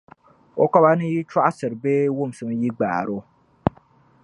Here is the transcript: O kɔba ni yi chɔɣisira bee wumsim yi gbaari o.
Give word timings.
O 0.63 0.65
kɔba 0.71 0.91
ni 0.97 1.05
yi 1.13 1.21
chɔɣisira 1.31 1.75
bee 1.81 2.03
wumsim 2.17 2.49
yi 2.61 2.69
gbaari 2.77 3.11
o. 3.19 3.19